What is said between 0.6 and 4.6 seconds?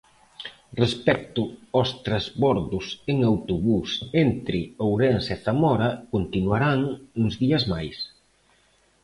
Respecto aos transbordos en autobús entre